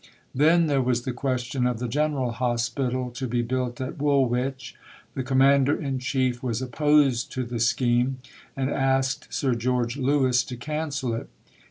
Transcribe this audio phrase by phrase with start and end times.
[0.33, 4.73] Then there was the question of the General Hospital to be built at Woolwich.
[5.13, 8.17] The Commander in Chief was opposed to the scheme,
[8.57, 11.29] and asked Sir George Lewis to cancel it.